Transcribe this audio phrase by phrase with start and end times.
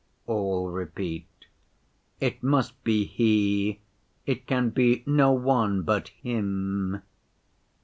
[0.25, 1.27] all repeat.
[2.19, 3.81] 'It must be He,
[4.25, 7.03] it can be no one but Him!